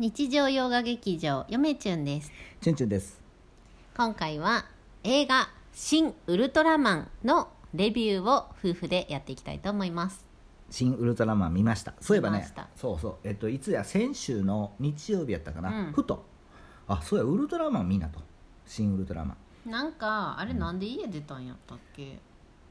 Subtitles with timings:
[0.00, 2.32] 日常洋画劇場よめちゅんです。
[2.62, 3.20] チュンチュンです。
[3.94, 4.64] 今回は
[5.04, 10.24] 映画「新ウルトラマン」のレビューを夫婦でやっていきたいと思います。
[10.70, 11.92] 新ウルトラマン見ました。
[12.00, 13.16] そういえばねそうそう。
[13.24, 15.92] えっといつや先週の日曜日やったかな、うん。
[15.92, 16.24] ふと。
[16.88, 18.20] あそうやウルトラマン見なと。
[18.64, 19.36] 新ウルトラマ
[19.66, 19.70] ン。
[19.70, 22.18] なんかあれなんで家出たんやったっけ？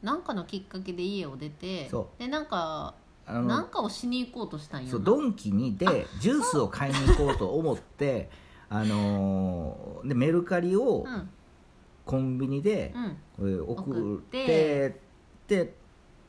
[0.02, 2.96] なんかのきっかけで家を出てそでなんか
[3.30, 4.92] あのなんかをしに行こうとしたんやな。
[4.92, 8.30] そうドンキにでジュースを買いに行こうと思って
[8.70, 11.30] あのーでメルカリをうん。
[12.06, 12.92] コンビニで
[13.40, 13.62] うん。
[13.62, 14.46] 送送っって。
[15.48, 15.74] てで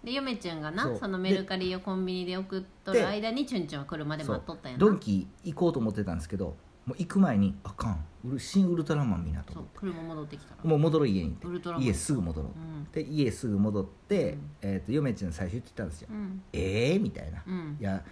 [0.05, 4.85] で嫁ちゃんがなそのメルカリをコンビニで送っとる間にチュンチュンは車で待っとったんやな。
[4.87, 6.55] ドンキ行こうと思ってたんですけど
[6.91, 8.05] もう行く前にあかん。
[8.37, 9.71] 新ウルトラマン見なと思って。
[9.79, 10.69] 車戻ってきたら。
[10.69, 11.37] もう戻ろう家に
[11.79, 12.51] 家すぐ戻ろう。
[12.51, 12.85] うん。
[12.91, 14.51] で家すぐ戻って、うん。
[14.61, 16.43] えー、と嫁ちゃん最初言ってたんですよ、うん。
[16.53, 17.77] ええー、みたいな、うん。
[17.81, 18.03] いや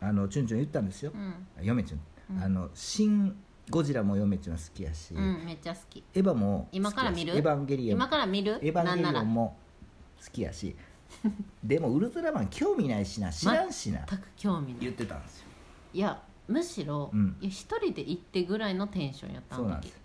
[0.00, 1.12] あのチュンチュン言ったんですよ。
[1.14, 1.46] う、ん。
[1.64, 2.42] 嫁ちゃん、うん。
[2.44, 3.34] あの新
[3.70, 6.04] ゴジラも嫁ちゃん好きやし、うんめっちゃ好き。
[6.12, 7.34] エヴァも今から見る？
[7.34, 7.90] エヴァンゲリオン。
[7.96, 8.58] 今から見る？
[8.60, 9.56] エヴァンゲリオンも
[10.22, 10.76] 好きやし。
[11.64, 14.80] でもウルトラマン興味ないしな知らんしな、全く興味ない。
[14.80, 15.46] 言ってたんですよ。
[15.94, 17.36] いやむしろ、うん。
[17.40, 20.00] いや一人で行ってぐらいのテンションやったあの時そうなんです。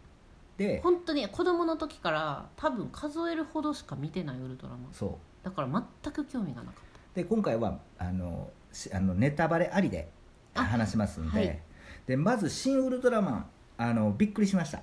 [0.57, 4.93] で本当に子供の時から多分数えるほどしか見てないウルトラマン。
[4.93, 5.11] そう。
[5.43, 10.09] だから全く興味がなかっで今回はあのしあのネタバレありで
[10.53, 11.61] あ話しますんで,、はい。
[12.05, 13.45] でまず「新ウルトラマン」
[13.77, 14.81] あのびっくりしました。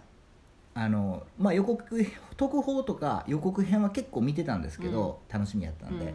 [0.75, 6.15] あの、まあ、予告特報とか予告編は結構見てたんですけど、楽しみやったたんで、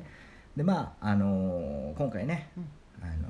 [0.55, 2.67] でまああの今回ねうん
[3.01, 3.29] 「あの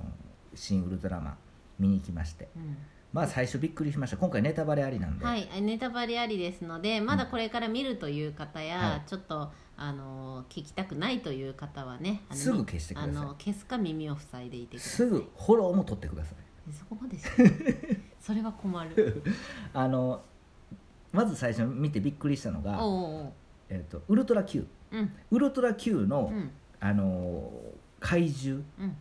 [0.53, 1.37] 新ウルトラマン」
[1.81, 2.49] 見に行きまして。
[2.55, 2.77] うん。
[3.13, 4.17] まあ最初びっくりしました。
[4.17, 9.09] 今回ネタバレありなんで、はい、ネタバレありですのでまだこれから見るという方や、はい。
[9.09, 13.11] ちょっとあの聞きたくないという方はねあのすぐ消してください。
[13.11, 14.95] あの消すか耳を塞いでいてください。
[14.95, 16.35] すぐフォローも取ってください。
[16.71, 19.23] そこまでして それは困る。
[19.73, 20.21] あの
[21.11, 23.33] まず最初見てびっくりしたのが、おうおうおう。
[23.67, 25.13] えー、とウルトラ Q うん。
[25.31, 26.51] ウルトラ Q の、うん。
[26.79, 27.51] あの
[27.99, 28.97] 怪獣、うん。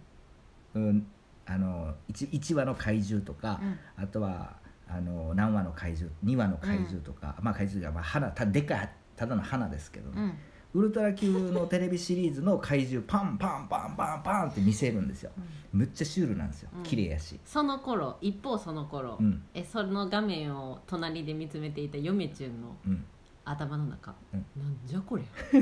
[0.75, 1.07] うん
[1.50, 3.66] あの 1, 1話の怪獣とかう、
[4.00, 4.05] ん。
[4.05, 4.56] あとは
[4.88, 10.39] あの何話の怪獣2話の怪獣とか、まあ怪獣が、まあ、花たでかいただの花ですけどね、
[10.75, 10.81] うん。
[10.81, 15.33] ウルトラ Q のテレビシリーズの怪獣パンパンパンパンパンって見せるんですよ。
[15.72, 16.71] むっちゃシュールなんですよ。
[16.77, 16.83] うん。
[16.84, 19.43] 綺麗やし、その頃一方その頃、うん。
[19.53, 23.05] えその画面を隣で見つめていた嫁ちゅんのうん、
[23.44, 24.47] 頭の中、うん。
[24.56, 25.22] なんじゃこれ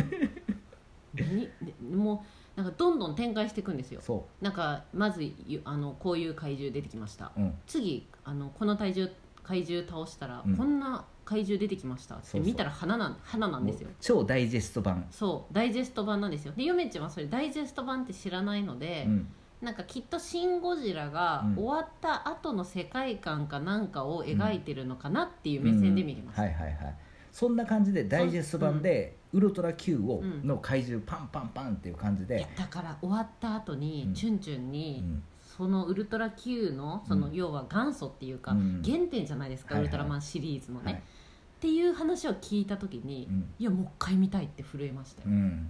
[1.14, 1.48] 何？
[1.62, 2.26] でもう
[2.58, 4.00] なんかどんどん展開していくんですよ。
[4.02, 7.30] そなんかまずゆあのこういう怪獣出てきました。
[7.36, 9.10] う、うん、次あのこの体重
[9.44, 10.56] 怪獣倒したら、うん。
[10.56, 13.90] こんな怪獣出てきましたって見たら花なん花なんですよ。
[14.00, 16.52] 超ダイジェスト版、そうダイジェスト版なんですよ。
[16.56, 19.28] で嫁ちゃんはそれダイジェスト版って知らないので、うん、
[19.62, 21.54] なんかきっと「シン・ゴジラ」がうん。
[21.54, 26.96] 終わった後の世界観かなんかを描いてるのかなっていう目線で見てました、はいはいはい
[27.32, 34.14] そんな感じでダイジェスト版で、ウルトラ Q を、うんの怪獣パンパンパンっていう感じいでや、だから終わった後に、うん。
[34.14, 35.22] チュンチュンに、うん。
[35.56, 37.34] そのウルトラ Q のその、うん。
[37.34, 38.82] 要は元祖っていうか、うん。
[38.84, 41.02] 原点じゃないですか、ウルトラマンシリーズのね、はい。
[41.58, 43.50] っていう話を聞いた時に、うん。
[43.58, 45.68] いやもう一回見たいって震えましたよ、うん、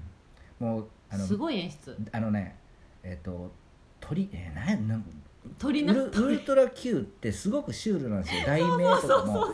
[0.59, 1.97] もうあのすごい演出。
[2.13, 2.57] あのね
[3.03, 3.51] えっ、と
[4.01, 5.05] 鳥えー、なんやなん
[5.59, 8.43] 鳥なウルウルトラ Q ってすごくシュールなんですよ。
[8.47, 9.47] 題名とかも。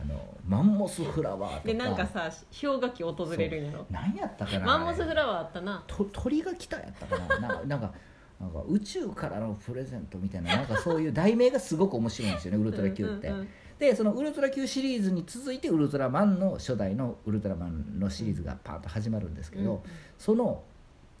[0.00, 1.68] あのマンモスフラワーとか。
[1.68, 2.30] でなんかさ
[2.60, 3.86] 氷河期訪れるんやろ？
[3.90, 5.84] 何やったかなマンモスフワラワーあったな。
[5.86, 7.38] ーと鳥が来たやったかな。
[7.38, 7.92] なんかなんか
[8.40, 13.48] なんか宇宙からのプレゼントみたいななんかそういう題名がすごく面白いんですよねウルトラ Q って、うんうんうん
[13.78, 19.82] でそのウルトラ Q シリーズに続いてウルトラマンの初代のウルトラマンのシリーズがパーンと始まるんですけど、
[20.16, 20.62] その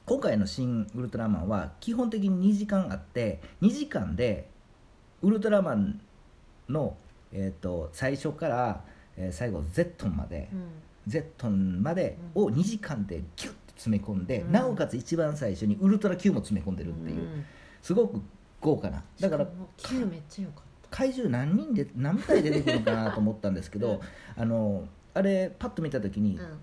[0.06, 4.48] 今回の「新ウルトラマン」は基本的に2時間あって2時間で
[5.20, 6.00] ウルトラマン
[6.70, 6.96] の、
[7.30, 8.84] えー、と最初から、
[9.16, 10.68] えー最後 Z まで、うん。
[11.06, 14.52] Z までを2時間でギュッと詰め込んで、うん。
[14.52, 17.44] なおかつ一番最初にウルトラ Q も詰め込んでるっていう、ん。
[17.82, 18.20] すごく
[18.60, 19.04] 豪華な。
[19.20, 19.46] だから
[19.76, 24.00] Q めっちゃ良かっ怪獣何人で何体出てくるのかなと思ったんですけど、
[24.36, 26.58] あのあれパッと見た時に、た、うん。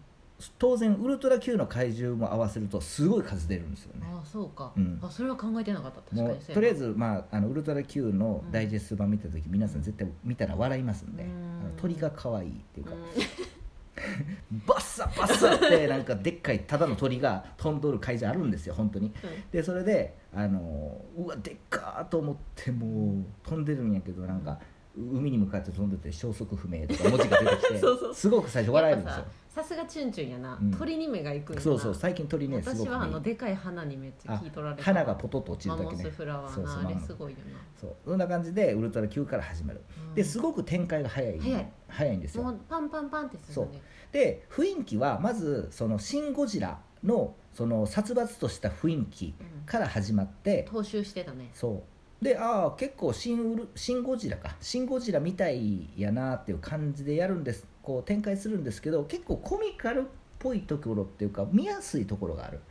[0.57, 4.07] 当然ウルトラ Q の怪獣も合わせるとすごい数出るんですよね。
[4.11, 4.99] ああそうか、うん。
[5.01, 6.01] あそれは考えてなかった。
[6.01, 6.55] 確かに。
[6.55, 11.42] とりあえず、まあ、あのウルトラ Q のダイジェスト版見た時、皆さん絶対見たら笑いますんで、うん
[11.77, 12.97] 鳥が可愛いっていうか、う
[14.67, 19.07] バッサバッサって なんかでっかいただの鳥が飛んどる怪獣あるんですよ本当に。
[19.07, 19.13] ん。
[19.51, 24.59] でそれであのうわでっかーと思ってもう飛んでるんやけどなんか
[24.95, 27.79] 海に向かって飛んでて消息不明とか文字が出てきて
[28.13, 29.25] すごく最初笑えるんですよ。
[29.49, 30.71] ささすがチュンチュンやな、うん。
[30.71, 31.61] 鳥に目が行くんやな。
[31.61, 34.83] そうそう最近鳥ねすごく私はあのねでかい花にめっちゃあ聞い取られた。
[34.83, 37.37] 花がポトッと落ちるマモスだけねフラワーなあれすごいよ
[37.79, 39.81] そうそんな感じでウルトラ Q から始まる。
[40.09, 41.39] な、ですごく展開が早い。
[41.39, 41.71] 早い。
[41.87, 42.43] 早いんですよ。
[42.43, 43.81] もうパンパンパンってするね
[44.11, 51.51] で雰囲気はまずその「シン・ゴジラの」その殺伐とした雰囲気うんから始まって踏襲してたね。
[51.53, 51.92] そう
[52.23, 57.67] でああ結構シンウル「シン・ゴジラ」か「シン・ゴジラ」みたいやなっていう感じでやるんです。
[57.83, 60.03] こう展開するんですけど結構コミカルっ
[60.39, 62.61] ぽいところっていうか見やすいところがある。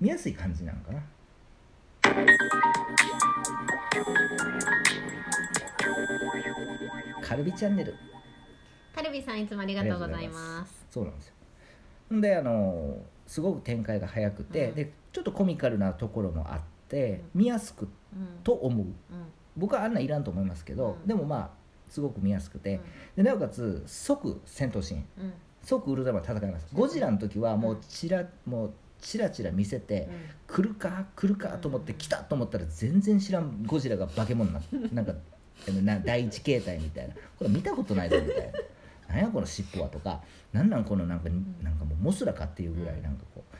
[0.00, 1.02] 見やすい感じなのかな。
[7.22, 7.94] カルビチャンネル。
[8.94, 10.86] カルビさんいつもありがとうございます。
[10.90, 11.34] そうなんですよ。
[12.16, 14.74] んであのすごく展開が早くて、うん。
[14.76, 16.60] でちょっとコミカルなところもあっ
[16.92, 18.86] て見やすくうんと思う。
[18.86, 18.92] うん
[19.54, 21.06] 僕はあんなんいらんと思いますけど、うん。
[21.06, 21.50] でもまあ
[21.90, 22.80] すごく見やすくて、
[23.16, 25.04] でなおかつ即戦闘シーン。
[25.18, 25.24] うん。
[25.24, 25.32] うん
[25.64, 26.66] 即ウルトラマン戦います。
[26.72, 30.08] ゴジラの時はもうチラもうチラチラ見せて、
[30.48, 31.06] 来るか？
[31.14, 31.50] 来るか？
[31.58, 31.98] と思ってうん。
[31.98, 34.62] 来たと思ったら全然知らんゴジラが化け物にな
[34.92, 35.14] なんか
[35.84, 37.14] な第一形態みたいな。
[37.14, 38.52] これ見たことないぞみたいな。
[39.08, 40.20] 何やこの尻尾はとか。
[40.52, 41.28] なんなんこのなんか
[41.62, 43.51] なんかもうモスラかっていうぐらいなんかこう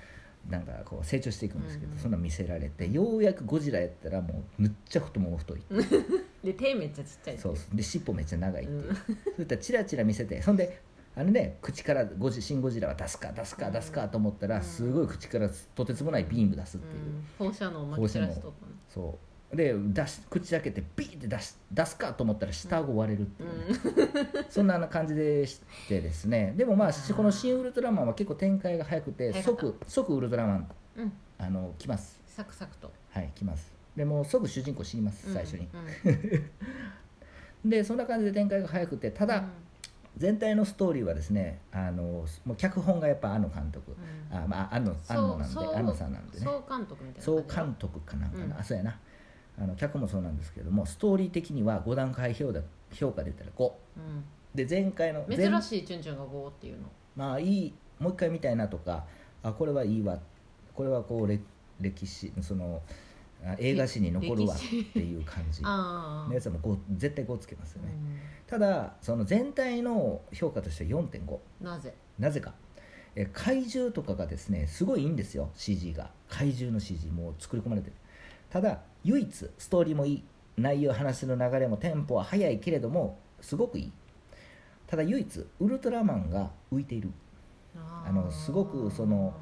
[0.48, 5.62] なんかこう成長していくんですけど、うんそんなん見せられてようやくゴジラやったらもうむっちゃ太もも太い
[6.44, 7.76] で手めっちゃちっちゃいそうそう。
[7.76, 8.94] で尻尾めっちゃ長いっていう、うん。
[8.94, 9.02] そ
[9.38, 10.80] ういったらチラチラ見せてそんで
[11.14, 14.62] あのね口からゴジシン・ゴジラは出すか出すか出すかと思ったら、うん。
[14.62, 17.02] すごい口からとてつもないビーム出すっていう、
[17.40, 17.48] うん。
[17.50, 23.58] 放射能をまき散らしとったねそうで出し口開けてビーって出し出すかと思ったら下顎割れるっていう
[24.24, 26.54] ね、 そんな感じでしてですね。
[26.56, 31.02] でもまあこの「新ウルトラマン」は結構展開が早くて即即ウルトラマンうん。
[31.04, 31.12] うん
[31.42, 32.20] あの来ます。
[32.24, 32.92] サクサクと。
[33.10, 33.72] はい来ます。
[33.96, 35.68] でもう即主人公死にます最初に、
[37.64, 37.68] うん。
[37.68, 39.48] でそんな感じで展開が早くてただ、うん。
[40.16, 43.96] 全体のストーリーはですねあのもう脚本がやっぱ庵野監督、
[44.30, 44.36] うん。
[44.36, 46.44] あまあ庵野なんで庵野さんなんでね。
[46.44, 48.52] 総監督みたいな総監督かなんかな、うん。
[48.60, 48.98] あそうやな
[49.58, 52.60] あの脚もそうなんですけれどもストーリー的には5段階評価
[52.92, 54.24] 評価で言ったら5うん。
[54.54, 56.88] で前回の前珍しいチュンチュンが5っていうの。
[57.16, 59.04] まあいいもう一回見たいなとか
[59.42, 60.18] あこれはいいわ。
[60.74, 61.42] これはこう歴
[61.80, 62.82] 歴史その
[63.44, 65.62] あ映画史に残るわっていう感じ。
[65.64, 67.88] のやつはもう5絶対5つけますよね、
[68.46, 71.94] うただその全体の評価としては4.5んなぜ？
[72.18, 72.54] なぜか。
[73.14, 76.10] え怪獣とかがですねすごいいいんですよ CG が。
[76.28, 77.96] 怪獣の CG もう作り込まれてる
[78.52, 80.24] ただ唯一ストーリーもいい。
[80.58, 83.92] 内容話の流れもテンポは速いけれどもすごくいい。
[84.86, 87.10] ただ唯一ウルトラマンが浮いている。
[87.74, 89.32] ああのすごくその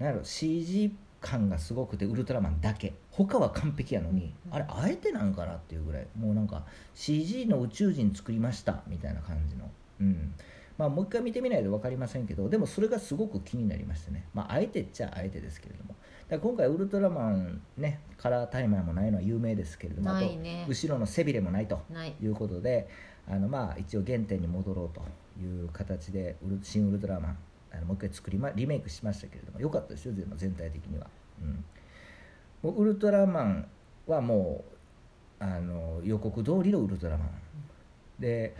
[0.00, 2.94] なんやろ CG 感がすごくてウルトラマンだけ。
[3.12, 4.54] 他は完璧やのに、うん。
[4.54, 6.06] あれあえてなんかなっていうぐらい。
[6.18, 6.64] もうなんか
[6.96, 9.70] CG の宇宙人作りましたみたいな感じの。
[10.00, 10.34] うん。
[10.76, 14.24] まあもう一回見てみないと分かりませんけどでもそれがすごく気になりましてね。
[14.34, 15.87] まああえてっちゃあえてですけれども
[16.28, 20.66] だ今回ウルトラマンねカラータイマーもないのは有名ですけれどもね。
[20.68, 22.14] 後ろの背びれもないとない。
[22.20, 22.88] いうことで
[23.26, 25.02] あのまあ一応原点に戻ろうと
[25.42, 27.38] いう形で新ウルトラマン
[27.72, 31.06] あのもう一回作り、ま、リメイクしましたけれども良かったですよ全全体的には、
[31.42, 31.64] うん、
[32.62, 33.68] もうウルトラマン
[34.06, 34.64] はも
[35.40, 37.30] うあの予告通りのウルトラマン。
[38.18, 38.54] で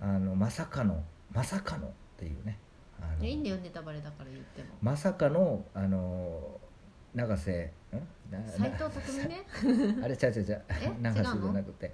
[0.00, 1.02] あのまさかの
[1.32, 2.58] まさかのっていうね。
[3.20, 4.68] いいんだよネタバレだから言っても。
[4.82, 6.60] まさかのあの
[7.14, 7.72] 永瀬
[8.56, 9.46] 斎藤匠ね。
[10.02, 10.62] あれちゃうちゃうちゃう。
[10.68, 10.92] え？
[11.00, 11.92] 長瀬じゃなくて。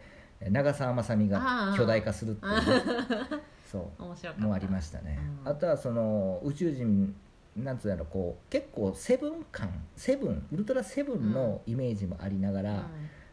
[0.49, 2.63] 長澤まさみが巨大化するっていうね。
[3.71, 4.41] そう。
[4.41, 5.53] もありましたね、うん。
[5.53, 7.15] あとはその宇宙人
[7.57, 12.89] なんつうやろこう結構セブン感セブンウルトラセブンのイメージもありながら、うん。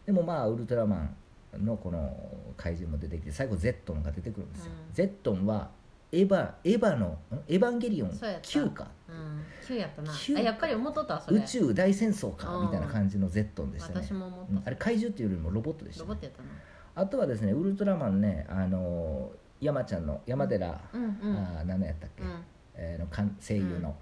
[0.06, 1.10] でもまあウルトラマ
[1.58, 4.94] ンのこの怪獣も出てきて最後ゼットンが出てくるんですよ、うん。
[4.94, 5.72] ゼットンは
[6.12, 7.18] エヴァエヴァのん？
[7.48, 8.12] エヴァンゲリオン？
[8.14, 8.48] そうやった。
[8.48, 8.88] 9か？
[9.10, 9.44] うん。
[9.68, 10.12] 9やったな。
[10.12, 11.38] 9あやっぱり思っとったそれ。
[11.38, 12.56] 宇宙大戦争か？
[12.56, 12.66] うん。
[12.68, 14.02] みたいな感じのゼットンでしたね。
[14.04, 14.52] 私も思った。
[14.54, 14.64] うん。
[14.66, 16.08] あれ怪獣っていうよりもロボットでした、ね。
[16.10, 16.50] ロボットやったな。
[16.96, 22.44] あとはですねウルトラマンねあの山ちゃんの山寺、うんうんあー何のやったっけ、うん。
[22.76, 23.08] えーの
[23.40, 23.96] 声優の、うんうん。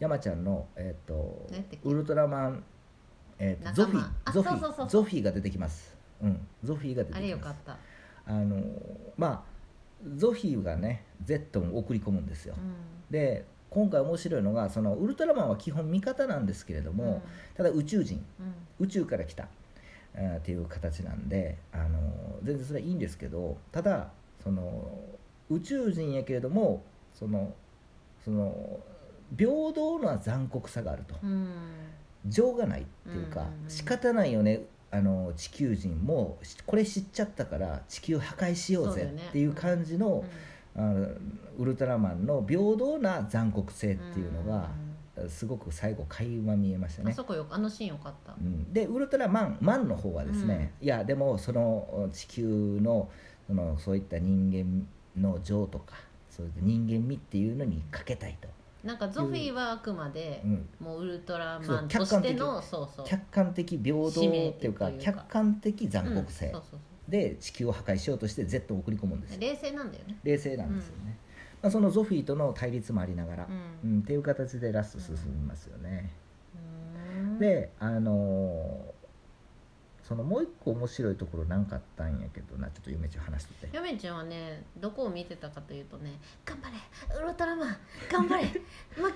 [0.00, 1.88] 山ちゃんの、えー、と何やったっけ？
[1.88, 2.64] ウルトラマン、
[3.38, 7.18] えーとゾフィゾフィゾフィーが出てきます、うん、ゾフィーが出てきます。
[7.18, 7.76] あれよかった。
[8.26, 8.56] あの
[9.16, 9.55] まあ
[10.16, 17.22] ゾフィーがねゼットンを送り込むんですよ、うで今回面白いのがそのウルトラマンは基本味方なんですけれども、ん。
[17.56, 18.42] ただ宇宙人う
[18.82, 18.86] ん。
[18.86, 19.48] 宇宙から来た、
[20.14, 21.98] えーっていう形なんであの
[22.42, 24.10] 全然それはいいんですけどただ
[24.42, 24.98] その
[25.50, 26.82] 宇宙人やけれども
[27.14, 27.52] その
[28.24, 28.80] その
[29.36, 31.14] 平等な残酷さがあると。
[31.22, 31.52] うん。
[32.28, 33.70] 情がないっていうか、うんうんうん。
[33.70, 40.24] 仕方ないよねあの地球人もしこれ知っちゃったから地球破壊しようぜっていう感じの,、
[40.76, 40.82] うん。
[40.82, 41.08] あの
[41.58, 44.68] ウルトラマンの平等な残酷性っていうのが、
[45.16, 47.10] うすごく最後垣間見えましたね。
[47.10, 48.34] んあそこよあのシーンよかった。
[48.38, 48.72] うん。
[48.72, 53.08] でウルトラマンマンの方はですね、いやでもその地球の
[53.46, 54.86] そのそういった人間
[55.20, 55.94] の情とか
[56.30, 58.48] そういった人間味っていうのにかけたいと、
[58.86, 63.06] なんかゾフィーはあくまでうん、もうウルトラマンとしてのそうそう。
[63.06, 65.04] 客観的平等っていうかというか。
[65.04, 66.54] 客観的残酷性。
[67.08, 70.16] で地球を破壊しようとして Z を送り込むんです冷静なんだよね。
[70.24, 71.16] 冷静なんですよね、
[71.62, 73.46] まあ、そのゾフィーとの対立もありながら、う
[73.84, 76.10] うんんっていう形でラスト進みますよね、
[76.54, 77.38] うん。
[77.38, 78.95] であのー
[80.06, 83.76] そのもう一個面白いところなんかあったんやけどなちょっと夢ちゃん話してて。
[83.76, 86.76] ヨメちゃんはねどこを見てたかというとね「頑張れ
[87.20, 87.76] ウルトラマン
[88.10, 89.12] 頑張れ 負けるなあ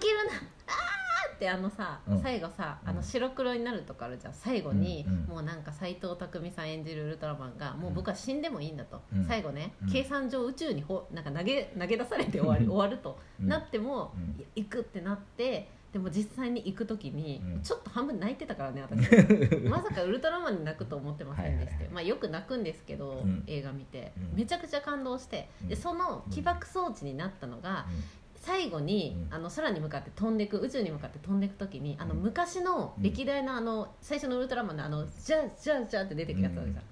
[1.30, 2.20] ー!」ってあのさ、うん。
[2.20, 2.96] 最後さあうん。
[2.96, 5.12] の白黒になるとこあるじゃん最後に、うん。
[5.12, 5.20] うん。
[5.26, 9.24] もうなんか斎藤工さん演じるウルトラマンがもう僕は死んでもいいんだと、うん。
[9.24, 9.92] 最後ね、うん。
[9.92, 13.48] 計算上宇宙にほなんか投げ投げ出されて終わり終わると、うん。
[13.48, 14.40] なっても、うん。
[14.40, 17.62] いや行くってなってでも実際に行く時に、うん。
[17.62, 19.10] ちょっと半分泣いてたからね私。
[19.68, 21.94] まさかウルトラマンに泣くと思ってませんでしたよ、はいはいはい。
[21.94, 23.42] まあ、よく泣くんですけど、うん。
[23.46, 24.38] 映画見て、うん。
[24.38, 25.80] めちゃくちゃ感動して、でうん。
[25.80, 27.92] その起爆装置になったのが、う
[28.36, 29.34] 最後に、うん。
[29.34, 32.20] あの空に向かって飛んでいく宇宙に向かって飛んでいく時にあのうん。
[32.20, 36.84] 昔の歴代のあの最初のウルトラマンのあのジャージャージャーって出てくるやつあるじゃん、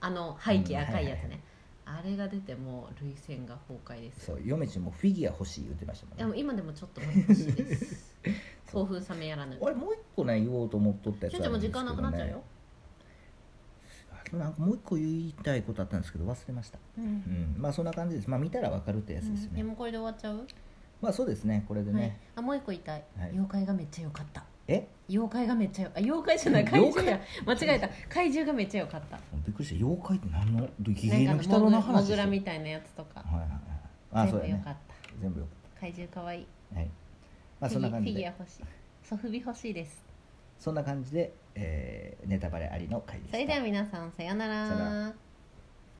[0.00, 0.80] あの背景うん。
[0.80, 1.42] 赤いやつね、
[1.84, 4.26] あれが出てもう涙腺が崩壊です。
[4.26, 6.24] そう嫁ちんもフィギュア欲しい言ってましたもんね。
[6.24, 8.14] でも今でもちょっと欲しいです
[8.76, 9.56] 興奮冷めやらぬ。
[9.60, 12.42] 俺もう一個ね言おうと思っとったやつちょんちゃんもう時間なくなっちゃうよ、
[14.32, 16.78] なんかもう一個言いたいことあったんですけど忘れました。
[16.98, 17.04] うん。
[17.04, 17.54] うん。
[17.56, 18.28] まあそんな感じです。
[18.28, 20.46] まあ見たらわかるってやつですよね、でもこれで終わっちゃう、
[21.00, 21.64] まあそうですね。
[21.66, 23.30] これでね、はい、あもう一個言いたい、はい。
[23.30, 24.44] 妖怪がめっちゃ良かった。
[24.68, 24.86] え？
[25.08, 26.80] 妖怪がめっちゃよあ妖怪じゃない怪？
[26.80, 27.20] 妖獣や。
[27.46, 27.88] 間違えた。
[28.12, 29.18] 怪獣がめっちゃ良かった。
[29.46, 29.86] びっくりした。
[29.86, 30.68] 妖怪って何の？
[30.80, 33.20] ギリの鬼太郎の話モグラみたたいなやつとか。
[33.20, 33.60] はいはいはい。
[34.12, 34.94] あ全部良かった。
[35.22, 36.42] 全部よか怪獣かわいい。
[36.42, 36.90] ったはい
[37.60, 38.64] まあそんな感じフィギュアで欲しい。
[39.02, 40.04] ソフビ欲しいです。
[40.58, 43.32] そんな感じで、えーネタバレありの回でした。
[43.32, 45.14] それでは皆さんさようなさよなら